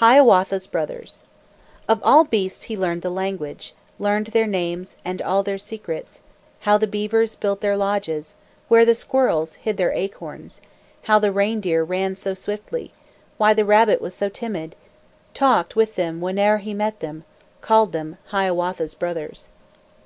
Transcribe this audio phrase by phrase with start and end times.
[0.00, 1.22] HIAWATHA'S BROTHERS
[1.86, 6.22] Of all beasts he learned the language, Learned their names and all their secrets,
[6.60, 8.36] How the beavers built their lodges,
[8.68, 10.62] Where the squirrels hid their acorns,
[11.02, 12.94] How the reindeer ran so swiftly,
[13.36, 14.74] Why the rabbit was so timid,
[15.34, 17.24] Talked with them whene'er he met them,
[17.60, 19.46] Called them "Hiawatha's Brothers."